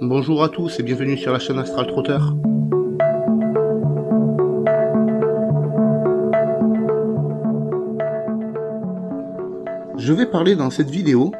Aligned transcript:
Bonjour 0.00 0.44
à 0.44 0.48
tous 0.48 0.78
et 0.78 0.84
bienvenue 0.84 1.18
sur 1.18 1.32
la 1.32 1.40
chaîne 1.40 1.58
Astral 1.58 1.88
Trotter. 1.88 2.18
Je 9.98 10.12
vais 10.12 10.26
parler 10.26 10.54
dans 10.54 10.70
cette 10.70 10.88
vidéo 10.88 11.32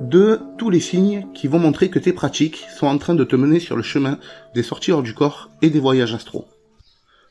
de 0.00 0.40
tous 0.58 0.70
les 0.70 0.80
signes 0.80 1.28
qui 1.34 1.46
vont 1.46 1.60
montrer 1.60 1.88
que 1.88 2.00
tes 2.00 2.12
pratiques 2.12 2.66
sont 2.76 2.88
en 2.88 2.98
train 2.98 3.14
de 3.14 3.22
te 3.22 3.36
mener 3.36 3.60
sur 3.60 3.76
le 3.76 3.84
chemin 3.84 4.18
des 4.56 4.64
sorties 4.64 4.90
hors 4.90 5.04
du 5.04 5.14
corps 5.14 5.50
et 5.62 5.70
des 5.70 5.78
voyages 5.78 6.14
astraux. 6.14 6.46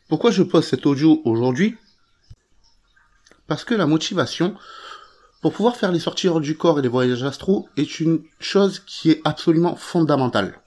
Pourquoi 0.08 0.32
je 0.32 0.44
pose 0.44 0.66
cet 0.66 0.86
audio 0.86 1.22
aujourd'hui? 1.26 1.76
Parce 3.48 3.66
que 3.66 3.76
la 3.76 3.86
motivation 3.86 4.56
pour 5.44 5.52
pouvoir 5.52 5.76
faire 5.76 5.92
les 5.92 6.00
sorties 6.00 6.30
hors 6.30 6.40
du 6.40 6.56
corps 6.56 6.80
et 6.80 6.82
les 6.82 6.88
voyages 6.88 7.22
astraux 7.24 7.68
est 7.76 8.00
une 8.00 8.24
chose 8.40 8.80
qui 8.80 9.12
est 9.12 9.20
absolument 9.26 9.76
fondamentale. 9.76 10.62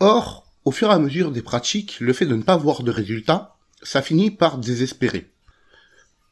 Or, 0.00 0.46
au 0.64 0.70
fur 0.70 0.88
et 0.88 0.94
à 0.94 0.98
mesure 0.98 1.30
des 1.30 1.42
pratiques, 1.42 2.00
le 2.00 2.14
fait 2.14 2.24
de 2.24 2.34
ne 2.34 2.42
pas 2.42 2.56
voir 2.56 2.82
de 2.82 2.90
résultats, 2.90 3.56
ça 3.82 4.00
finit 4.00 4.30
par 4.30 4.56
désespérer. 4.56 5.30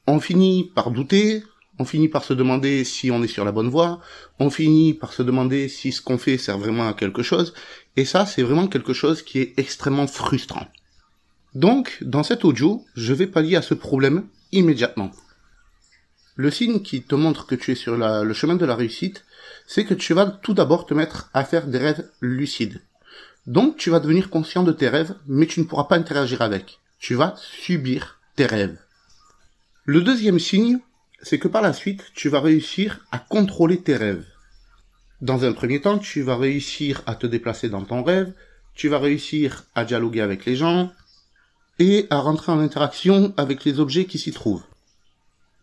On 0.07 0.19
finit 0.19 0.73
par 0.75 0.93
douter, 0.93 1.45
on 1.79 1.85
finit 1.85 2.09
par 2.09 2.25
se 2.25 2.33
demander 2.33 2.85
si 2.85 3.11
on 3.11 3.23
est 3.23 3.29
sur 3.29 3.45
la 3.45 3.53
bonne 3.53 3.69
voie, 3.69 4.01
on 4.39 4.49
finit 4.49 4.95
par 4.95 5.13
se 5.13 5.23
demander 5.23 5.69
si 5.69 5.93
ce 5.93 6.01
qu'on 6.01 6.17
fait 6.17 6.39
sert 6.39 6.57
vraiment 6.57 6.89
à 6.89 6.95
quelque 6.95 7.23
chose, 7.23 7.53
et 7.99 8.07
ça 8.07 8.25
c'est 8.25 8.43
vraiment 8.43 8.67
quelque 8.67 8.95
chose 8.95 9.21
qui 9.21 9.41
est 9.41 9.53
extrêmement 9.59 10.07
frustrant. 10.07 10.69
Donc, 11.55 11.99
dans 12.01 12.23
cet 12.23 12.47
audio, 12.47 12.83
je 12.95 13.13
vais 13.13 13.27
pallier 13.27 13.57
à 13.57 13.63
ce 13.63 13.75
problème 13.75 14.25
immédiatement. 14.53 15.11
Le 16.37 16.51
signe 16.51 16.81
qui 16.81 17.03
te 17.03 17.15
montre 17.15 17.47
que 17.47 17.55
tu 17.55 17.73
es 17.73 17.75
sur 17.75 17.97
le 17.97 18.33
chemin 18.33 18.55
de 18.55 18.65
la 18.65 18.75
réussite, 18.75 19.25
c'est 19.67 19.85
que 19.85 19.95
tu 19.95 20.15
vas 20.15 20.27
tout 20.27 20.55
d'abord 20.55 20.87
te 20.87 20.95
mettre 20.95 21.29
à 21.35 21.45
faire 21.45 21.67
des 21.67 21.79
rêves 21.79 22.09
lucides. 22.21 22.81
Donc 23.47 23.77
tu 23.77 23.91
vas 23.91 24.01
devenir 24.01 24.31
conscient 24.31 24.63
de 24.63 24.73
tes 24.73 24.89
rêves, 24.89 25.15
mais 25.27 25.47
tu 25.47 25.61
ne 25.61 25.65
pourras 25.65 25.85
pas 25.85 25.97
interagir 25.97 26.41
avec. 26.41 26.79
Tu 26.99 27.15
vas 27.15 27.35
subir 27.37 28.19
tes 28.37 28.47
rêves. 28.47 28.79
Le 29.85 30.01
deuxième 30.01 30.39
signe, 30.39 30.79
c'est 31.23 31.39
que 31.39 31.49
par 31.49 31.61
la 31.61 31.73
suite, 31.73 32.05
tu 32.15 32.29
vas 32.29 32.41
réussir 32.41 33.05
à 33.11 33.19
contrôler 33.19 33.81
tes 33.81 33.97
rêves. 33.97 34.25
Dans 35.21 35.45
un 35.45 35.53
premier 35.53 35.81
temps, 35.81 35.99
tu 35.99 36.23
vas 36.23 36.37
réussir 36.37 37.03
à 37.07 37.15
te 37.15 37.27
déplacer 37.27 37.69
dans 37.69 37.85
ton 37.85 38.03
rêve, 38.03 38.33
tu 38.75 38.89
vas 38.89 38.99
réussir 38.99 39.65
à 39.75 39.85
dialoguer 39.85 40.21
avec 40.21 40.47
les 40.47 40.57
gens 40.57 40.93
et 41.79 42.07
à 42.11 42.19
rentrer 42.19 42.53
en 42.53 42.59
interaction 42.59 43.35
avec 43.37 43.65
les 43.65 43.81
objets 43.81 44.07
qui 44.07 44.19
s'y 44.19 44.33
trouvent. 44.33 44.65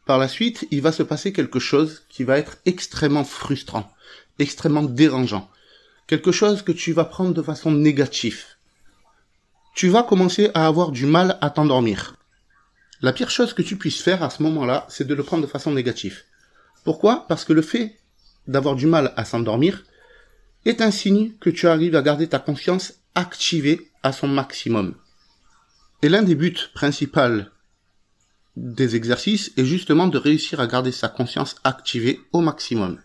Par 0.09 0.17
la 0.17 0.27
suite, 0.27 0.67
il 0.71 0.81
va 0.81 0.91
se 0.91 1.03
passer 1.03 1.31
quelque 1.31 1.59
chose 1.59 2.01
qui 2.09 2.23
va 2.23 2.39
être 2.39 2.57
extrêmement 2.65 3.23
frustrant, 3.23 3.93
extrêmement 4.39 4.81
dérangeant. 4.81 5.47
Quelque 6.07 6.31
chose 6.31 6.63
que 6.63 6.71
tu 6.71 6.93
vas 6.93 7.05
prendre 7.05 7.35
de 7.35 7.43
façon 7.43 7.69
négative. 7.69 8.43
Tu 9.75 9.87
vas 9.87 10.01
commencer 10.01 10.49
à 10.55 10.65
avoir 10.65 10.89
du 10.89 11.05
mal 11.05 11.37
à 11.41 11.51
t'endormir. 11.51 12.15
La 13.03 13.13
pire 13.13 13.29
chose 13.29 13.53
que 13.53 13.61
tu 13.61 13.75
puisses 13.75 14.01
faire 14.01 14.23
à 14.23 14.31
ce 14.31 14.41
moment-là, 14.41 14.87
c'est 14.89 15.05
de 15.05 15.13
le 15.13 15.21
prendre 15.21 15.43
de 15.43 15.51
façon 15.51 15.73
négative. 15.73 16.23
Pourquoi? 16.83 17.27
Parce 17.27 17.45
que 17.45 17.53
le 17.53 17.61
fait 17.61 17.99
d'avoir 18.47 18.75
du 18.75 18.87
mal 18.87 19.13
à 19.15 19.25
s'endormir 19.25 19.83
est 20.65 20.81
un 20.81 20.89
signe 20.89 21.33
que 21.39 21.51
tu 21.51 21.67
arrives 21.67 21.95
à 21.95 22.01
garder 22.01 22.25
ta 22.25 22.39
conscience 22.39 22.93
activée 23.13 23.91
à 24.01 24.11
son 24.11 24.27
maximum. 24.27 24.95
Et 26.01 26.09
l'un 26.09 26.23
des 26.23 26.33
buts 26.33 26.57
principaux 26.73 27.43
des 28.59 28.95
exercices 28.95 29.51
est 29.57 29.65
justement 29.65 30.07
de 30.07 30.17
réussir 30.17 30.59
à 30.59 30.67
garder 30.67 30.91
sa 30.91 31.07
conscience 31.07 31.55
activée 31.63 32.19
au 32.33 32.41
maximum. 32.41 32.99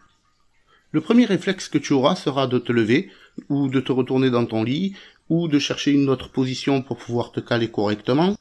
Le 0.91 1.01
premier 1.01 1.27
réflexe 1.27 1.69
que 1.69 1.79
tu 1.79 1.93
auras 1.93 2.17
sera 2.17 2.47
de 2.47 2.59
te 2.59 2.73
lever, 2.73 3.11
ou 3.49 3.69
de 3.69 3.81
te 3.81 3.93
retourner 3.93 4.31
dans 4.31 4.47
ton 4.47 4.65
lit, 4.65 4.95
ou 5.29 5.49
de 5.49 5.59
chercher 5.59 5.93
une 5.93 6.09
autre 6.09 6.31
position 6.31 6.83
pour 6.83 6.99
pouvoir 6.99 7.33
te 7.33 7.41
caler 7.41 7.71
correctement, 7.71 8.37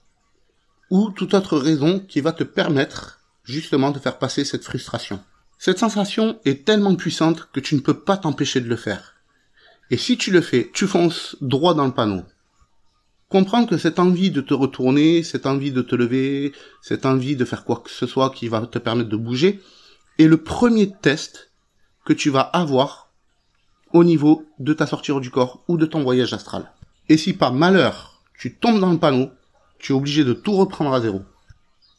ou 0.89 1.11
toute 1.11 1.33
autre 1.33 1.57
raison 1.57 1.99
qui 1.99 2.21
va 2.21 2.31
te 2.31 2.43
permettre 2.43 3.19
justement 3.43 3.91
de 3.91 3.99
faire 3.99 4.17
passer 4.17 4.43
cette 4.43 4.63
frustration. 4.63 5.19
Cette 5.57 5.79
sensation 5.79 6.39
est 6.45 6.65
tellement 6.65 6.95
puissante 6.95 7.47
que 7.53 7.59
tu 7.59 7.75
ne 7.75 7.79
peux 7.79 7.99
pas 7.99 8.17
t'empêcher 8.17 8.59
de 8.59 8.69
le 8.69 8.75
faire. 8.75 9.15
Et 9.91 9.97
si 9.97 10.17
tu 10.17 10.31
le 10.31 10.41
fais, 10.41 10.71
tu 10.73 10.87
fonces 10.87 11.37
droit 11.41 11.73
dans 11.73 11.85
le 11.85 11.93
panneau 11.93 12.23
comprends 13.33 13.65
que 13.65 13.79
cette 13.79 13.97
envie 13.97 14.29
de 14.29 14.41
te 14.41 14.53
retourner, 14.53 15.23
cette 15.23 15.47
envie 15.47 15.71
de 15.71 15.81
te 15.81 15.95
lever, 15.95 16.53
cette 16.83 17.03
envie 17.03 17.35
de 17.35 17.45
faire 17.45 17.65
quoi 17.65 17.77
que 17.83 17.89
ce 17.89 18.05
soit 18.05 18.29
qui 18.29 18.47
va 18.47 18.61
te 18.67 18.77
permettre 18.77 19.09
de 19.09 19.17
bouger, 19.17 19.59
est 20.19 20.27
le 20.27 20.37
premier 20.37 20.91
test 21.01 21.49
que 22.05 22.13
tu 22.13 22.29
vas 22.29 22.41
avoir 22.41 23.09
au 23.91 24.03
niveau 24.03 24.45
de 24.59 24.73
ta 24.73 24.85
sortie 24.85 25.19
du 25.19 25.31
corps 25.31 25.63
ou 25.67 25.77
de 25.77 25.87
ton 25.87 26.03
voyage 26.03 26.31
astral. 26.31 26.71
Et 27.09 27.17
si 27.17 27.33
par 27.33 27.53
malheur 27.53 28.21
tu 28.37 28.55
tombes 28.55 28.79
dans 28.79 28.91
le 28.91 28.99
panneau, 28.99 29.31
tu 29.79 29.93
es 29.93 29.95
obligé 29.95 30.23
de 30.23 30.33
tout 30.33 30.53
reprendre 30.53 30.93
à 30.93 31.01
zéro. 31.01 31.23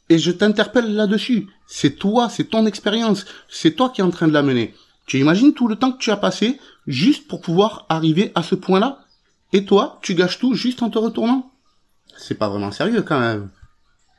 Et 0.07 0.17
je 0.17 0.31
t'interpelle 0.31 0.95
là-dessus. 0.95 1.49
C'est 1.67 1.97
toi, 1.97 2.29
c'est 2.29 2.45
ton 2.45 2.65
expérience, 2.65 3.25
c'est 3.49 3.75
toi 3.75 3.89
qui 3.89 3.99
es 3.99 4.05
en 4.05 4.09
train 4.09 4.29
de 4.29 4.33
la 4.33 4.41
mener. 4.41 4.73
Tu 5.05 5.19
imagines 5.19 5.53
tout 5.53 5.67
le 5.67 5.75
temps 5.75 5.91
que 5.91 5.97
tu 5.97 6.11
as 6.11 6.17
passé 6.17 6.61
juste 6.87 7.27
pour 7.27 7.41
pouvoir 7.41 7.85
arriver 7.89 8.31
à 8.35 8.41
ce 8.41 8.55
point-là? 8.55 9.04
Et 9.55 9.63
toi, 9.63 9.99
tu 10.01 10.15
gâches 10.15 10.37
tout 10.37 10.53
juste 10.53 10.83
en 10.83 10.89
te 10.89 10.97
retournant? 10.97 11.49
C'est 12.17 12.35
pas 12.35 12.49
vraiment 12.49 12.73
sérieux 12.73 13.03
quand 13.03 13.21
même. 13.21 13.49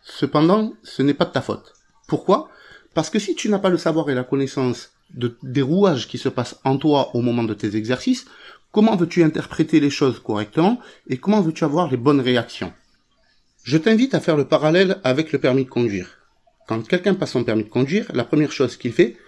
Cependant, 0.03 0.73
ce 0.83 1.03
n'est 1.03 1.13
pas 1.13 1.27
de 1.27 1.33
ta 1.33 1.43
faute. 1.43 1.75
Pourquoi? 2.09 2.49
Parce 2.95 3.11
que 3.11 3.19
si 3.19 3.35
tu 3.35 3.51
n'as 3.51 3.59
pas 3.59 3.69
le 3.69 3.77
savoir 3.77 4.09
et 4.09 4.15
la 4.15 4.25
connaissance 4.25 4.93
de, 5.13 5.37
des 5.43 5.61
rouages 5.61 6.09
qui 6.09 6.17
se 6.17 6.31
passent 6.31 6.59
en 6.65 6.79
toi 6.79 7.15
au 7.15 7.21
moment 7.21 7.43
de 7.43 7.53
tes 7.53 7.77
exercices, 7.77 8.25
comment 8.73 8.97
veux-tu 8.97 9.23
interpréter 9.23 9.79
les 9.79 9.91
choses 9.91 10.21
correctement 10.21 10.81
et 11.11 11.19
comment 11.19 11.43
veux-tu 11.43 11.65
avoir 11.65 11.91
les 11.91 11.99
bonnes 11.99 12.23
réactions? 12.23 12.73
Je 13.63 13.77
t'invite 13.77 14.15
à 14.15 14.21
faire 14.21 14.39
le 14.39 14.47
parallèle 14.47 15.01
avec 15.05 15.33
le 15.33 15.39
permis 15.39 15.67
de 15.67 15.71
conduire. 15.71 16.17
Quand 16.67 16.81
quelqu'un 16.89 17.13
passe 17.13 17.33
son 17.33 17.45
permis 17.45 17.65
de 17.65 17.69
conduire, 17.69 18.07
la 18.15 18.25
première 18.25 18.53
chose 18.53 18.79
qu'il 18.79 18.95
fait, 18.95 19.19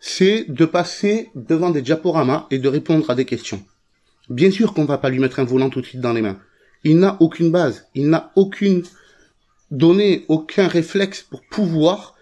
c'est 0.00 0.46
de 0.48 0.64
passer 0.64 1.28
devant 1.34 1.68
des 1.68 1.82
diaporamas 1.82 2.46
et 2.50 2.58
de 2.58 2.68
répondre 2.68 3.10
à 3.10 3.14
des 3.14 3.26
questions. 3.26 3.62
Bien 4.28 4.50
sûr 4.50 4.74
qu'on 4.74 4.84
va 4.84 4.98
pas 4.98 5.10
lui 5.10 5.18
mettre 5.18 5.40
un 5.40 5.44
volant 5.44 5.70
tout 5.70 5.80
de 5.80 5.86
suite 5.86 6.00
dans 6.00 6.12
les 6.12 6.22
mains. 6.22 6.38
Il 6.84 6.98
n'a 6.98 7.16
aucune 7.20 7.50
base, 7.50 7.86
il 7.94 8.08
n'a 8.08 8.30
aucune 8.36 8.82
donnée, 9.70 10.24
aucun 10.28 10.68
réflexe 10.68 11.22
pour 11.22 11.42
pouvoir 11.50 12.14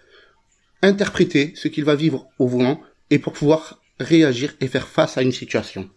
interpréter 0.83 1.53
ce 1.57 1.69
qu'il 1.69 1.85
va 1.85 1.95
vivre 1.95 2.29
au 2.39 2.47
volant 2.47 2.81
et 3.11 3.19
pour 3.19 3.33
pouvoir 3.33 3.81
réagir 3.99 4.55
et 4.61 4.69
faire 4.69 4.89
face 4.89 5.19
à 5.19 5.23
une 5.23 5.33
situation. 5.33 5.89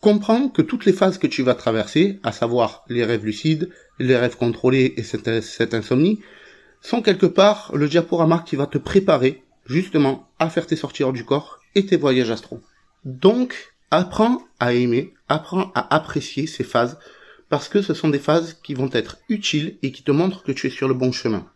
Comprends 0.00 0.48
que 0.48 0.62
toutes 0.62 0.84
les 0.84 0.92
phases 0.92 1.18
que 1.18 1.26
tu 1.26 1.42
vas 1.42 1.54
traverser, 1.54 2.20
à 2.22 2.32
savoir 2.32 2.84
les 2.88 3.04
rêves 3.04 3.24
lucides, 3.24 3.70
les 3.98 4.16
rêves 4.16 4.36
contrôlés 4.36 4.94
et 4.96 5.02
cette, 5.02 5.74
insomnie, 5.74 6.20
sont 6.80 7.02
quelque 7.02 7.26
part 7.26 7.72
le 7.74 7.88
diaporama 7.88 8.44
qui 8.46 8.56
va 8.56 8.66
te 8.66 8.78
préparer 8.78 9.42
justement 9.64 10.28
à 10.38 10.50
faire 10.50 10.66
tes 10.66 10.76
sorties 10.76 11.02
hors 11.02 11.12
du 11.12 11.24
corps 11.24 11.60
et 11.74 11.86
tes 11.86 11.96
voyages 11.96 12.30
astro. 12.30 12.60
Donc, 13.04 13.75
Apprends 13.90 14.42
à 14.58 14.72
aimer, 14.72 15.14
apprends 15.28 15.70
à 15.74 15.94
apprécier 15.94 16.46
ces 16.46 16.64
phases 16.64 16.98
parce 17.48 17.68
que 17.68 17.82
ce 17.82 17.94
sont 17.94 18.08
des 18.08 18.18
phases 18.18 18.54
qui 18.64 18.74
vont 18.74 18.90
être 18.92 19.18
utiles 19.28 19.78
et 19.82 19.92
qui 19.92 20.02
te 20.02 20.10
montrent 20.10 20.42
que 20.42 20.52
tu 20.52 20.66
es 20.66 20.70
sur 20.70 20.88
le 20.88 20.94
bon 20.94 21.12
chemin. 21.12 21.46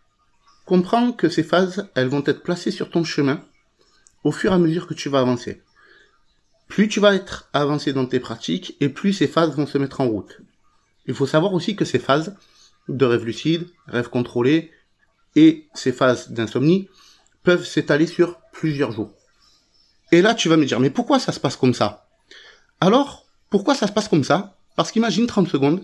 Comprends 0.65 1.11
que 1.11 1.29
ces 1.29 1.43
phases, 1.43 1.89
elles 1.97 2.09
vont 2.09 2.23
être 2.25 2.45
placées 2.45 2.71
sur 2.71 2.91
ton 2.91 3.03
chemin 3.03 3.41
au 4.23 4.31
fur 4.31 4.53
et 4.53 4.55
à 4.55 4.59
mesure 4.59 4.87
que 4.87 4.95
tu 4.95 5.09
vas 5.09 5.21
avancer. 5.21 5.63
Plus 6.69 6.87
tu 6.87 7.01
vas 7.01 7.17
être 7.17 7.49
avancé 7.53 7.93
dans 7.93 8.07
tes 8.07 8.21
pratiques 8.21 8.77
et 8.81 8.89
plus 8.89 9.13
ces 9.13 9.27
phases 9.27 9.57
vont 9.57 9.67
se 9.67 9.79
mettre 9.79 10.01
en 10.01 10.07
route. 10.07 10.41
Il 11.07 11.15
faut 11.15 11.27
savoir 11.27 11.53
aussi 11.53 11.75
que 11.75 11.85
ces 11.85 11.99
phases 11.99 12.37
de 12.89 13.05
rêve 13.05 13.25
lucide, 13.25 13.67
rêve 13.89 14.09
contrôlé 14.09 14.71
et 15.35 15.67
ces 15.75 15.91
phases 15.91 16.31
d'insomnie 16.31 16.89
peuvent 17.43 17.67
s'étaler 17.67 18.07
sur 18.07 18.39
plusieurs 18.53 18.93
jours. 18.93 19.13
Et 20.13 20.23
là, 20.23 20.35
tu 20.35 20.49
vas 20.49 20.57
me 20.57 20.67
dire, 20.67 20.79
mais 20.79 20.91
pourquoi 20.91 21.19
ça 21.19 21.33
se 21.33 21.41
passe 21.41 21.57
comme 21.57 21.75
ça? 21.75 22.07
Alors, 22.81 23.27
pourquoi 23.51 23.75
ça 23.75 23.87
se 23.87 23.93
passe 23.93 24.09
comme 24.09 24.25
ça? 24.25 24.57
Parce 24.77 24.93
qu'imagine 24.93 25.27
30 25.27 25.49
secondes, 25.49 25.83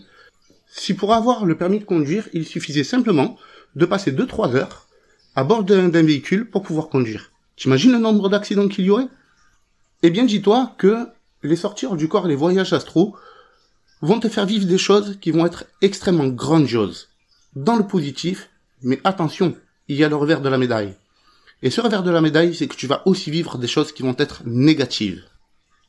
si 0.68 0.94
pour 0.94 1.12
avoir 1.12 1.44
le 1.44 1.56
permis 1.56 1.78
de 1.78 1.84
conduire, 1.84 2.28
il 2.32 2.46
suffisait 2.46 2.84
simplement 2.84 3.36
de 3.74 3.86
passer 3.86 4.12
2-3 4.12 4.54
heures 4.54 4.86
à 5.34 5.44
bord 5.44 5.64
d'un 5.64 5.90
véhicule 5.90 6.48
pour 6.48 6.62
pouvoir 6.62 6.88
conduire. 6.88 7.30
T'imagines 7.56 7.92
le 7.92 7.98
nombre 7.98 8.28
d'accidents 8.28 8.68
qu'il 8.68 8.86
y 8.86 8.90
aurait? 8.90 9.08
Eh 10.02 10.10
bien, 10.10 10.24
dis-toi 10.24 10.74
que 10.78 11.08
les 11.42 11.56
sorties 11.56 11.86
du 11.96 12.08
corps 12.08 12.26
et 12.26 12.30
les 12.30 12.36
voyages 12.36 12.72
astro 12.72 13.16
vont 14.00 14.20
te 14.20 14.28
faire 14.28 14.46
vivre 14.46 14.66
des 14.66 14.78
choses 14.78 15.18
qui 15.20 15.30
vont 15.30 15.46
être 15.46 15.64
extrêmement 15.82 16.28
grandioses. 16.28 17.08
Dans 17.54 17.76
le 17.76 17.86
positif, 17.86 18.50
mais 18.82 19.00
attention, 19.04 19.56
il 19.88 19.96
y 19.96 20.04
a 20.04 20.08
le 20.08 20.16
revers 20.16 20.40
de 20.40 20.48
la 20.48 20.58
médaille. 20.58 20.94
Et 21.62 21.70
ce 21.70 21.80
revers 21.80 22.02
de 22.02 22.10
la 22.10 22.20
médaille, 22.20 22.54
c'est 22.54 22.68
que 22.68 22.76
tu 22.76 22.86
vas 22.86 23.02
aussi 23.06 23.30
vivre 23.30 23.58
des 23.58 23.66
choses 23.66 23.92
qui 23.92 24.02
vont 24.02 24.16
être 24.18 24.42
négatives. 24.44 25.24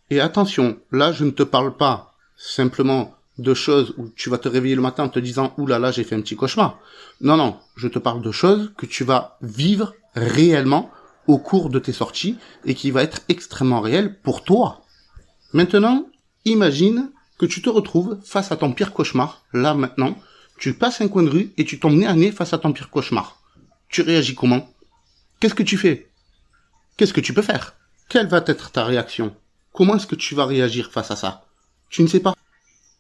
Et 0.10 0.20
attention, 0.20 0.80
là 0.92 1.12
je 1.12 1.26
ne 1.26 1.32
te 1.32 1.44
parle 1.44 1.76
pas 1.76 2.14
simplement 2.38 3.16
de 3.38 3.54
choses 3.54 3.94
où 3.98 4.10
tu 4.10 4.30
vas 4.30 4.38
te 4.38 4.48
réveiller 4.48 4.76
le 4.76 4.82
matin 4.82 5.04
en 5.04 5.10
te 5.10 5.20
disant 5.20 5.54
Ouh 5.58 5.68
là 5.68 5.80
là 5.80 5.92
j'ai 5.92 6.04
fait 6.04 6.16
un 6.16 6.22
petit 6.22 6.36
cauchemar. 6.36 6.80
Non, 7.22 7.38
non, 7.38 7.60
je 7.76 7.88
te 7.88 8.00
parle 8.00 8.22
de 8.22 8.32
choses 8.32 8.72
que 8.78 8.86
tu 8.86 9.04
vas 9.04 9.38
vivre 9.42 9.94
réellement 10.16 10.92
au 11.28 11.38
cours 11.38 11.70
de 11.70 11.80
tes 11.80 11.92
sorties 11.92 12.38
et 12.66 12.74
qui 12.74 12.92
va 12.92 13.04
être 13.04 13.22
extrêmement 13.28 13.82
réel 13.82 14.18
pour 14.22 14.44
toi. 14.44 14.82
Maintenant, 15.54 16.08
imagine 16.46 17.12
que 17.38 17.46
tu 17.46 17.62
te 17.62 17.70
retrouves 17.70 18.18
face 18.24 18.52
à 18.52 18.58
ton 18.58 18.72
pire 18.72 18.94
cauchemar, 18.94 19.44
là 19.54 19.74
maintenant, 19.74 20.18
tu 20.58 20.74
passes 20.74 21.02
un 21.02 21.08
coin 21.08 21.24
de 21.24 21.30
rue 21.30 21.54
et 21.58 21.66
tu 21.66 21.80
tombes 21.80 21.98
nez 21.98 22.08
à 22.08 22.16
nez 22.16 22.32
face 22.32 22.54
à 22.54 22.58
ton 22.58 22.72
pire 22.72 22.90
cauchemar. 22.90 23.42
Tu 23.90 24.02
réagis 24.02 24.36
comment? 24.36 24.74
Qu'est-ce 25.40 25.54
que 25.54 25.64
tu 25.64 25.78
fais? 25.78 26.10
Qu'est-ce 26.96 27.14
que 27.14 27.22
tu 27.22 27.34
peux 27.34 27.44
faire? 27.44 27.76
Quelle 28.10 28.28
va 28.28 28.44
être 28.48 28.72
ta 28.72 28.86
réaction? 28.86 29.36
Comment 29.78 29.98
est-ce 29.98 30.08
que 30.08 30.16
tu 30.16 30.34
vas 30.34 30.48
réagir 30.48 30.92
face 30.92 31.12
à 31.12 31.16
ça? 31.16 31.46
Tu 31.92 32.02
ne 32.02 32.08
sais 32.08 32.20
pas. 32.20 32.34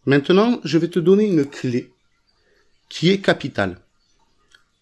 Maintenant, 0.06 0.60
je 0.64 0.78
vais 0.78 0.90
te 0.90 1.00
donner 1.00 1.26
une 1.26 1.44
clé 1.44 1.92
qui 2.88 3.10
est 3.10 3.20
capitale. 3.20 3.80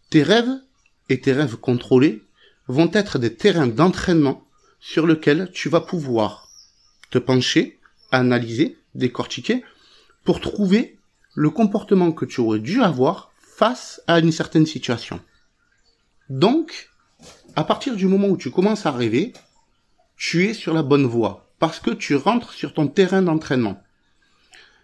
Tes 0.10 0.22
rêves 0.22 0.60
et 1.08 1.22
tes 1.22 1.32
rêves 1.32 1.56
contrôlés 1.56 2.22
vont 2.68 2.92
être 2.92 3.18
des 3.18 3.34
terrains 3.34 3.68
d'entraînement 3.68 4.44
sur 4.82 5.08
lesquels 5.08 5.50
tu 5.54 5.70
vas 5.70 5.80
pouvoir 5.80 6.50
te 7.12 7.18
pencher, 7.18 7.80
analyser, 8.12 8.78
décortiquer, 8.94 9.64
pour 10.26 10.42
trouver 10.42 11.00
le 11.34 11.50
comportement 11.50 12.12
que 12.12 12.26
tu 12.26 12.42
aurais 12.42 12.60
dû 12.60 12.82
avoir 12.82 13.32
face 13.40 14.02
à 14.08 14.20
une 14.20 14.34
certaine 14.34 14.66
situation. 14.66 15.22
Donc, 16.28 16.90
à 17.56 17.64
partir 17.64 17.96
du 17.96 18.08
moment 18.08 18.28
où 18.28 18.36
tu 18.36 18.52
commences 18.52 18.86
à 18.86 18.92
rêver, 18.92 19.32
tu 20.18 20.46
es 20.46 20.54
sur 20.54 20.74
la 20.74 20.84
bonne 20.84 21.06
voie, 21.06 21.45
parce 21.60 21.80
que 21.80 21.92
tu 21.92 22.16
rentres 22.16 22.54
sur 22.54 22.74
ton 22.74 22.88
terrain 22.88 23.22
d'entraînement. 23.22 23.82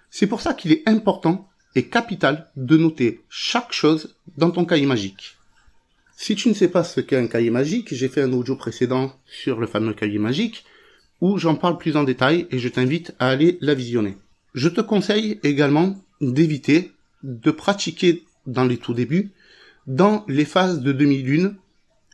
C'est 0.09 0.27
pour 0.27 0.41
ça 0.41 0.53
qu'il 0.53 0.71
est 0.71 0.87
important 0.87 1.49
et 1.75 1.87
capital 1.87 2.51
de 2.55 2.77
noter 2.77 3.21
chaque 3.29 3.71
chose 3.71 4.15
dans 4.37 4.51
ton 4.51 4.65
cahier 4.65 4.85
magique. 4.85 5.37
Si 6.17 6.35
tu 6.35 6.49
ne 6.49 6.53
sais 6.53 6.67
pas 6.67 6.83
ce 6.83 7.01
qu'est 7.01 7.17
un 7.17 7.27
cahier 7.27 7.49
magique, 7.49 7.93
j'ai 7.93 8.09
fait 8.09 8.21
un 8.21 8.33
audio 8.33 8.55
précédent 8.55 9.13
sur 9.25 9.59
le 9.59 9.67
fameux 9.67 9.93
cahier 9.93 10.19
magique 10.19 10.65
où 11.21 11.37
j'en 11.37 11.55
parle 11.55 11.77
plus 11.77 11.95
en 11.95 12.03
détail 12.03 12.47
et 12.51 12.59
je 12.59 12.67
t'invite 12.67 13.15
à 13.19 13.29
aller 13.29 13.57
la 13.61 13.73
visionner. 13.73 14.17
Je 14.53 14.69
te 14.69 14.81
conseille 14.81 15.39
également 15.43 15.95
d'éviter 16.19 16.91
de 17.23 17.51
pratiquer 17.51 18.25
dans 18.45 18.65
les 18.65 18.77
tout 18.77 18.93
débuts 18.93 19.31
dans 19.87 20.25
les 20.27 20.45
phases 20.45 20.81
de 20.81 20.91
demi-lune 20.91 21.55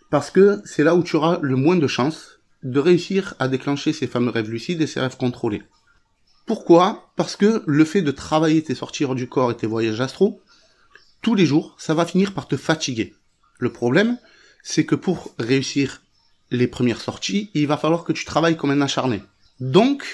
parce 0.10 0.32
que 0.32 0.62
c'est 0.66 0.84
là 0.84 0.96
où 0.96 1.04
tu 1.04 1.16
auras 1.16 1.40
le 1.42 1.56
moins 1.56 1.76
de 1.76 1.88
chances 1.88 2.37
de 2.64 2.80
réussir 2.80 3.36
à 3.40 3.48
déclencher 3.48 3.94
ces 3.94 4.08
fameux 4.08 4.32
rêves 4.32 4.50
lucides 4.50 4.82
et 4.82 4.88
ces 4.88 5.00
rêves 5.00 5.18
contrôlés. 5.18 5.64
Pourquoi? 6.46 7.12
Parce 7.16 7.36
que 7.36 7.64
le 7.66 7.86
fait 7.86 8.02
de 8.02 8.12
travailler 8.12 8.64
tes 8.64 8.76
sorties 8.76 9.06
hors 9.06 9.16
du 9.16 9.28
corps 9.28 9.52
et 9.52 9.58
tes 9.58 9.68
voyages 9.68 10.02
astro, 10.02 10.42
tous 11.22 11.36
les 11.36 11.46
jours, 11.46 11.76
ça 11.78 11.94
va 11.94 12.06
finir 12.06 12.34
par 12.34 12.48
te 12.48 12.56
fatiguer. 12.56 13.14
Le 13.60 13.72
problème, 13.72 14.18
c'est 14.64 14.86
que 14.86 14.96
pour 14.96 15.36
réussir 15.40 16.02
les 16.52 16.68
premières 16.68 17.02
sorties, 17.02 17.50
il 17.54 17.68
va 17.68 17.78
falloir 17.78 18.04
que 18.04 18.14
tu 18.14 18.26
travailles 18.26 18.58
comme 18.58 18.72
un 18.72 18.82
acharné. 18.82 19.22
Donc, 19.60 20.06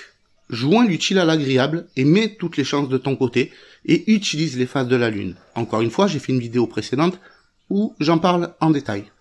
joins 0.49 0.85
l'utile 0.85 1.19
à 1.19 1.25
l'agréable 1.25 1.87
et 1.95 2.05
mets 2.05 2.35
toutes 2.35 2.57
les 2.57 2.63
chances 2.63 2.89
de 2.89 2.97
ton 2.97 3.15
côté 3.15 3.51
et 3.85 4.11
utilise 4.11 4.57
les 4.57 4.65
phases 4.65 4.87
de 4.87 4.95
la 4.95 5.09
lune. 5.09 5.35
Encore 5.55 5.81
une 5.81 5.91
fois, 5.91 6.07
j'ai 6.07 6.19
fait 6.19 6.31
une 6.31 6.39
vidéo 6.39 6.67
précédente 6.67 7.19
où 7.69 7.93
j'en 7.99 8.17
parle 8.17 8.53
en 8.59 8.69
détail. 8.69 9.11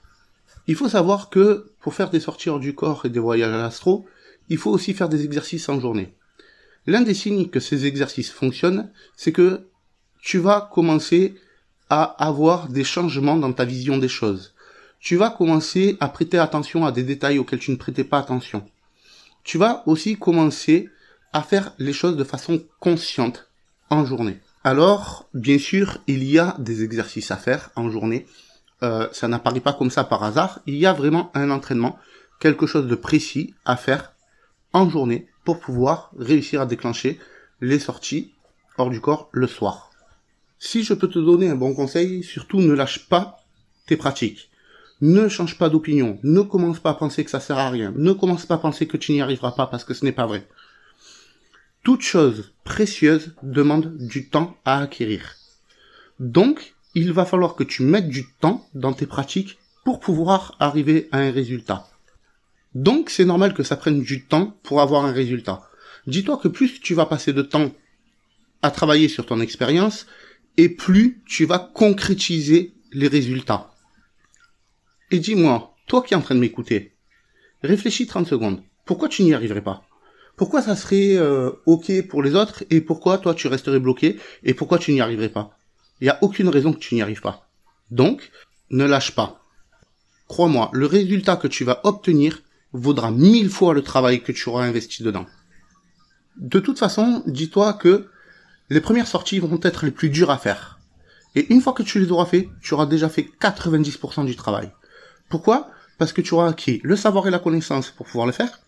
Il 0.67 0.77
faut 0.77 0.89
savoir 0.89 1.29
que 1.29 1.72
pour 1.83 1.95
faire 1.95 2.11
des 2.11 2.21
sorties 2.21 2.49
hors 2.49 2.61
du 2.61 2.75
corps 2.75 3.05
et 3.05 3.11
des 3.11 3.19
voyages 3.19 3.53
à 3.53 3.59
l'astro, 3.59 4.07
il 4.49 4.57
faut 4.57 4.71
aussi 4.71 4.95
faire 4.95 5.09
des 5.09 5.25
exercices 5.25 5.69
en 5.69 5.81
journée. 5.81 6.15
L'un 6.87 7.03
des 7.03 7.15
signes 7.15 7.49
que 7.49 7.61
ces 7.61 7.87
exercices 7.87 8.31
fonctionnent, 8.31 8.91
c'est 9.17 9.33
que 9.33 9.67
tu 10.21 10.39
vas 10.39 10.69
commencer 10.73 11.35
à 11.91 12.03
avoir 12.25 12.69
des 12.69 12.85
changements 12.85 13.37
dans 13.37 13.53
ta 13.53 13.65
vision 13.65 13.99
des 13.99 14.09
choses. 14.09 14.55
Tu 15.01 15.17
vas 15.17 15.31
commencer 15.31 15.97
à 16.01 16.09
prêter 16.09 16.39
attention 16.39 16.87
à 16.87 16.93
des 16.93 17.03
détails 17.03 17.39
auxquels 17.39 17.59
tu 17.59 17.73
ne 17.73 17.77
prêtais 17.77 18.05
pas 18.05 18.19
attention. 18.19 18.65
Tu 19.43 19.59
vas 19.59 19.83
aussi 19.87 20.17
commencer 20.17 20.89
à 21.33 21.43
faire 21.43 21.75
les 21.79 21.93
choses 21.93 22.17
de 22.17 22.25
façon 22.25 22.63
consciente 22.79 23.49
en 23.91 24.05
journée. 24.05 24.39
Alors, 24.65 25.29
bien 25.35 25.59
sûr, 25.59 25.99
il 26.07 26.23
y 26.23 26.39
a 26.39 26.55
des 26.59 26.85
exercices 26.85 27.33
à 27.33 27.37
faire 27.37 27.71
en 27.75 27.91
journée. 27.91 28.27
Euh, 28.83 29.09
ça 29.13 29.29
n'apparaît 29.29 29.61
pas 29.61 29.73
comme 29.73 29.91
ça 29.91 30.05
par 30.05 30.25
hasard. 30.25 30.61
Il 30.67 30.77
y 30.77 30.87
a 30.87 30.93
vraiment 30.93 31.31
un 31.35 31.51
entraînement, 31.51 31.99
quelque 32.41 32.67
chose 32.67 32.87
de 32.87 32.95
précis 32.95 33.55
à 33.65 33.77
faire 33.77 34.13
en 34.73 34.89
journée 34.89 35.29
pour 35.45 35.61
pouvoir 35.61 36.11
réussir 36.19 36.61
à 36.61 36.67
déclencher 36.67 37.19
les 37.61 37.79
sorties 37.79 38.33
hors 38.79 38.91
du 38.91 39.01
corps 39.01 39.29
le 39.33 39.47
soir. 39.47 39.91
Si 40.59 40.83
je 40.83 40.95
peux 40.95 41.09
te 41.09 41.19
donner 41.19 41.49
un 41.49 41.57
bon 41.57 41.75
conseil, 41.75 42.23
surtout 42.23 42.61
ne 42.61 42.73
lâche 42.73 43.09
pas 43.09 43.39
tes 43.87 43.97
pratiques. 43.97 44.51
Ne 45.01 45.29
change 45.29 45.59
pas 45.59 45.69
d'opinion. 45.69 46.19
Ne 46.23 46.43
commence 46.43 46.79
pas 46.79 46.91
à 46.91 46.95
penser 46.95 47.25
que 47.25 47.31
ça 47.31 47.41
sert 47.41 47.59
à 47.59 47.71
rien. 47.71 47.93
Ne 47.97 48.13
commence 48.13 48.47
pas 48.47 48.55
à 48.55 48.59
penser 48.59 48.87
que 48.87 48.97
tu 48.97 49.13
n'y 49.13 49.21
arriveras 49.21 49.53
pas 49.53 49.67
parce 49.67 49.85
que 49.85 49.95
ce 49.95 50.05
n'est 50.05 50.13
pas 50.13 50.27
vrai. 50.27 50.47
Toute 51.83 52.03
chose 52.03 52.53
précieuse 52.63 53.35
demande 53.43 53.97
du 53.97 54.29
temps 54.29 54.57
à 54.65 54.79
acquérir. 54.79 55.35
Donc, 56.21 56.77
il 56.95 57.13
va 57.13 57.25
falloir 57.25 57.55
que 57.55 57.65
tu 57.65 57.83
mettes 57.83 58.09
du 58.09 58.27
temps 58.41 58.69
dans 58.75 58.93
tes 58.93 59.07
pratiques 59.07 59.59
pour 59.85 60.01
pouvoir 60.01 60.57
arriver 60.61 61.09
à 61.13 61.19
un 61.19 61.31
résultat. 61.31 61.89
Donc 62.75 63.11
c'est 63.11 63.25
normal 63.25 63.55
que 63.55 63.63
ça 63.63 63.77
prenne 63.77 64.03
du 64.03 64.25
temps 64.25 64.57
pour 64.63 64.81
avoir 64.81 65.05
un 65.05 65.13
résultat. 65.13 65.63
Dis-toi 66.07 66.37
que 66.37 66.49
plus 66.49 66.81
tu 66.81 66.95
vas 66.95 67.07
passer 67.07 67.33
de 67.33 67.43
temps 67.43 67.73
à 68.63 68.71
travailler 68.71 69.09
sur 69.09 69.27
ton 69.27 69.41
expérience, 69.41 70.07
et 70.57 70.69
plus 70.69 71.23
tu 71.27 71.45
vas 71.45 71.59
concrétiser 71.59 72.75
les 72.93 73.09
résultats. 73.09 73.71
Et 75.11 75.19
dis-moi, 75.19 75.75
toi 75.87 76.03
qui 76.03 76.15
es 76.15 76.17
en 76.17 76.23
train 76.23 76.35
de 76.35 76.41
m'écouter, 76.41 76.93
réfléchis 77.63 78.07
30 78.07 78.27
secondes. 78.27 78.63
Pourquoi 78.85 79.09
tu 79.09 79.23
n'y 79.23 79.35
arriverais 79.35 79.63
pas? 79.63 79.85
Pourquoi 80.37 80.63
ça 80.63 80.77
serait 80.77 81.17
euh, 81.17 81.51
ok 81.67 82.07
pour 82.09 82.23
les 82.23 82.35
autres 82.35 82.65
et 82.71 82.81
pourquoi 82.81 83.19
toi 83.19 83.35
tu 83.35 83.49
resterais 83.49 83.81
bloqué 83.81 84.19
et 84.45 84.55
pourquoi 84.55 84.79
tu 84.79 84.93
n'y 84.93 85.01
arriverais 85.01 85.29
pas? 85.29 85.59
Il 86.03 86.07
n'y 86.07 86.11
a 86.11 86.19
aucune 86.21 86.49
raison 86.49 86.73
que 86.73 86.81
tu 86.81 86.97
n'y 86.97 87.01
arrives 87.01 87.21
pas. 87.21 87.49
Donc, 87.93 88.33
ne 88.71 88.85
lâche 88.85 89.13
pas. 89.13 89.41
Crois-moi, 90.27 90.69
le 90.73 90.87
résultat 90.87 91.37
que 91.37 91.47
tu 91.47 91.63
vas 91.63 91.81
obtenir 91.85 92.43
vaudra 92.73 93.13
mille 93.13 93.49
fois 93.49 93.73
le 93.73 93.85
travail 93.85 94.21
que 94.21 94.33
tu 94.33 94.49
auras 94.49 94.65
investi 94.65 95.05
dedans. 95.05 95.27
De 96.37 96.59
toute 96.59 96.81
façon, 96.81 97.23
dis-toi 97.29 97.75
que 97.75 98.09
les 98.69 98.81
premières 98.81 99.07
sorties 99.07 99.39
vont 99.39 99.61
être 99.63 99.85
les 99.85 99.93
plus 99.93 100.11
dures 100.11 100.33
à 100.33 100.39
faire. 100.39 100.81
Et 101.37 101.53
une 101.53 101.61
fois 101.61 101.73
que 101.73 101.85
tu 101.85 102.01
les 102.01 102.11
auras 102.11 102.27
fait, 102.27 102.49
tu 102.63 102.75
auras 102.75 102.87
déjà 102.87 103.09
fait 103.09 103.31
90% 103.41 104.27
du 104.27 104.35
travail. 104.35 104.73
Pourquoi? 105.29 105.71
Parce 105.99 106.13
que 106.13 106.21
tu 106.21 106.35
auras 106.35 106.49
acquis 106.49 106.81
le 106.83 106.97
savoir 106.97 107.29
et 107.29 107.31
la 107.31 107.39
connaissance 107.39 107.93
pour 107.93 108.07
pouvoir 108.07 108.27
le 108.27 108.33
faire. 108.33 108.59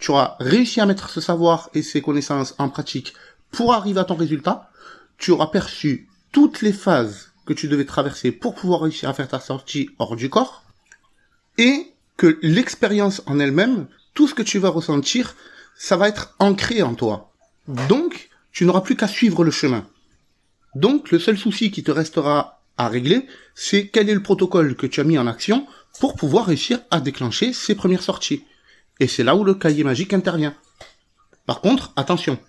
Tu 0.00 0.10
auras 0.10 0.34
réussi 0.40 0.80
à 0.80 0.86
mettre 0.86 1.08
ce 1.08 1.20
savoir 1.20 1.70
et 1.72 1.82
ces 1.82 2.02
connaissances 2.02 2.56
en 2.58 2.68
pratique 2.68 3.14
pour 3.52 3.74
arriver 3.74 4.00
à 4.00 4.04
ton 4.04 4.16
résultat. 4.16 4.70
Tu 5.18 5.30
auras 5.30 5.46
perçu 5.46 6.08
toutes 6.34 6.62
les 6.62 6.72
phases 6.72 7.30
que 7.46 7.52
tu 7.52 7.68
devais 7.68 7.84
traverser 7.84 8.32
pour 8.32 8.56
pouvoir 8.56 8.80
réussir 8.80 9.08
à 9.08 9.14
faire 9.14 9.28
ta 9.28 9.38
sortie 9.38 9.90
hors 10.00 10.16
du 10.16 10.28
corps. 10.28 10.64
Et 11.58 11.92
que 12.16 12.38
l'expérience 12.42 13.22
en 13.26 13.38
elle-même, 13.38 13.86
tout 14.14 14.26
ce 14.26 14.34
que 14.34 14.42
tu 14.42 14.58
vas 14.58 14.68
ressentir, 14.68 15.36
ça 15.76 15.96
va 15.96 16.08
être 16.08 16.34
ancré 16.40 16.82
en 16.82 16.96
toi. 16.96 17.32
Donc, 17.88 18.30
tu 18.50 18.64
n'auras 18.64 18.80
plus 18.80 18.96
qu'à 18.96 19.06
suivre 19.06 19.44
le 19.44 19.52
chemin. 19.52 19.86
Donc, 20.74 21.12
le 21.12 21.20
seul 21.20 21.38
souci 21.38 21.70
qui 21.70 21.84
te 21.84 21.92
restera 21.92 22.62
à 22.76 22.88
régler, 22.88 23.28
c'est 23.54 23.86
quel 23.86 24.10
est 24.10 24.14
le 24.14 24.22
protocole 24.22 24.74
que 24.74 24.88
tu 24.88 25.00
as 25.00 25.04
mis 25.04 25.18
en 25.18 25.28
action 25.28 25.68
pour 26.00 26.16
pouvoir 26.16 26.46
réussir 26.46 26.80
à 26.90 27.00
déclencher 27.00 27.52
ces 27.52 27.76
premières 27.76 28.02
sorties. 28.02 28.42
Et 28.98 29.06
c'est 29.06 29.22
là 29.22 29.36
où 29.36 29.44
le 29.44 29.54
cahier 29.54 29.84
magique 29.84 30.12
intervient. 30.12 30.56
Par 31.46 31.60
contre, 31.60 31.92
attention. 31.94 32.40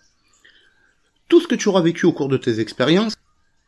Tout 1.29 1.39
ce 1.39 1.47
que 1.47 1.55
tu 1.55 1.69
auras 1.69 1.81
vécu 1.81 2.07
au 2.07 2.13
cours 2.13 2.29
de 2.29 2.37
tes 2.37 2.59
expériences, 2.59 3.13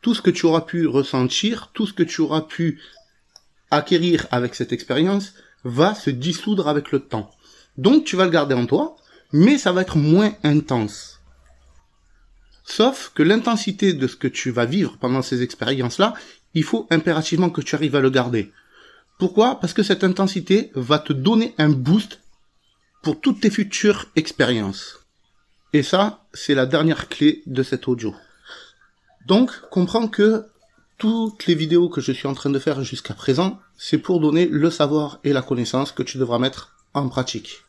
tout 0.08 0.14
ce 0.14 0.22
que 0.22 0.30
tu 0.30 0.46
auras 0.46 0.62
pu 0.62 0.86
ressentir, 0.86 1.70
tout 1.74 1.86
ce 1.86 1.92
que 1.92 2.02
tu 2.02 2.22
auras 2.22 2.40
pu 2.40 2.80
acquérir 3.70 4.26
avec 4.30 4.54
cette 4.54 4.72
expérience, 4.72 5.34
va 5.64 5.94
se 5.94 6.08
dissoudre 6.08 6.66
avec 6.66 6.92
le 6.92 7.00
temps. 7.00 7.30
Donc 7.76 8.06
tu 8.06 8.16
vas 8.16 8.24
le 8.24 8.30
garder 8.30 8.54
en 8.54 8.64
toi, 8.64 8.96
mais 9.34 9.58
ça 9.58 9.70
va 9.70 9.82
être 9.82 9.98
moins 9.98 10.34
intense. 10.44 11.20
Sauf 12.64 13.12
que 13.14 13.22
l'intensité 13.22 13.92
de 13.92 14.06
ce 14.06 14.16
que 14.16 14.28
tu 14.28 14.50
vas 14.50 14.64
vivre 14.64 14.96
pendant 14.96 15.20
ces 15.20 15.42
expériences-là, 15.42 16.14
il 16.54 16.64
faut 16.64 16.86
impérativement 16.88 17.50
que 17.50 17.60
tu 17.60 17.74
arrives 17.74 17.96
à 17.96 18.00
le 18.00 18.08
garder. 18.08 18.50
Pourquoi? 19.18 19.60
Parce 19.60 19.74
que 19.74 19.82
cette 19.82 20.04
intensité 20.04 20.70
va 20.74 20.98
te 20.98 21.12
donner 21.12 21.54
un 21.58 21.68
boost 21.68 22.20
pour 23.02 23.20
toutes 23.20 23.42
tes 23.42 23.50
futures 23.50 24.06
expériences. 24.16 25.00
Et 25.74 25.82
ça, 25.82 26.24
c'est 26.32 26.54
la 26.54 26.64
dernière 26.64 27.10
clé 27.10 27.42
de 27.44 27.62
cet 27.62 27.88
audio. 27.88 28.14
Donc, 29.26 29.50
comprends 29.70 30.08
que 30.08 30.46
toutes 30.98 31.46
les 31.46 31.54
vidéos 31.54 31.88
que 31.88 32.00
je 32.00 32.12
suis 32.12 32.26
en 32.26 32.34
train 32.34 32.50
de 32.50 32.58
faire 32.58 32.82
jusqu'à 32.82 33.14
présent, 33.14 33.58
c'est 33.76 33.98
pour 33.98 34.20
donner 34.20 34.46
le 34.46 34.70
savoir 34.70 35.20
et 35.22 35.32
la 35.32 35.42
connaissance 35.42 35.92
que 35.92 36.02
tu 36.02 36.18
devras 36.18 36.38
mettre 36.38 36.74
en 36.94 37.08
pratique. 37.08 37.64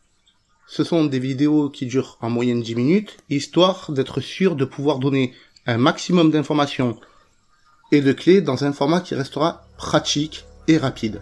Ce 0.68 0.84
sont 0.84 1.06
des 1.06 1.20
vidéos 1.20 1.70
qui 1.70 1.86
durent 1.86 2.18
en 2.22 2.30
moyenne 2.30 2.62
10 2.62 2.76
minutes, 2.76 3.18
histoire 3.30 3.92
d'être 3.92 4.22
sûr 4.22 4.56
de 4.56 4.66
pouvoir 4.66 5.00
donner 5.00 5.34
un 5.66 5.78
maximum 5.78 6.32
d'informations 6.32 7.00
et 7.92 8.02
de 8.02 8.14
clés 8.14 8.42
dans 8.42 8.64
un 8.64 8.74
format 8.74 9.02
qui 9.02 9.16
restera 9.16 9.66
pratique 9.78 10.46
et 10.68 10.78
rapide. 10.78 11.22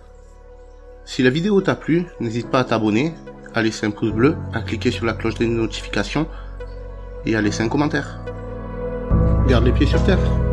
Si 1.05 1.24
la 1.24 1.29
vidéo 1.29 1.62
t'a 1.62 1.75
plu, 1.75 2.05
n'hésite 2.19 2.50
pas 2.50 2.60
à 2.60 2.65
t'abonner, 2.65 3.13
à 3.53 3.62
laisser 3.62 3.86
un 3.86 3.91
pouce 3.91 4.12
bleu, 4.12 4.36
à 4.53 4.62
cliquer 4.62 4.91
sur 4.91 5.05
la 5.05 5.13
cloche 5.13 5.36
des 5.36 5.48
notifications 5.48 6.27
et 7.25 7.36
à 7.36 7.41
laisser 7.41 7.63
un 7.63 7.69
commentaire. 7.69 8.26
Garde 9.47 9.63
les 9.63 9.71
pieds 9.71 9.87
sur 9.87 10.03
terre. 10.03 10.46